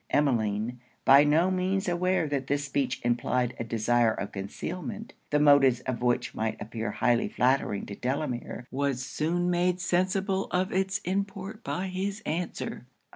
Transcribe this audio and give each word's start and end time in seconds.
Emmeline, 0.09 0.79
by 1.05 1.23
no 1.23 1.51
means 1.51 1.87
aware 1.87 2.27
that 2.27 2.47
this 2.47 2.65
speech 2.65 2.99
implied 3.03 3.55
a 3.59 3.63
desire 3.63 4.09
of 4.11 4.31
concealment, 4.31 5.13
the 5.29 5.37
motives 5.39 5.81
of 5.81 6.01
which 6.01 6.33
might 6.33 6.59
appear 6.59 6.89
highly 6.89 7.27
flattering 7.29 7.85
to 7.85 7.93
Delamere, 7.93 8.65
was 8.71 9.05
soon 9.05 9.51
made 9.51 9.79
sensible 9.79 10.45
of 10.49 10.71
it's 10.73 10.97
import 11.05 11.63
by 11.63 11.85
his 11.85 12.23
answer. 12.25 12.87